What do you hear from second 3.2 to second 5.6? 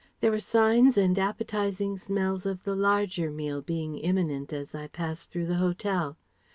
meal being imminent as I passed through the